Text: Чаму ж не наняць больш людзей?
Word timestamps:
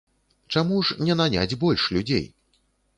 Чаму 0.55 0.79
ж 0.89 0.97
не 1.09 1.19
наняць 1.21 1.57
больш 1.67 1.81
людзей? 1.99 2.25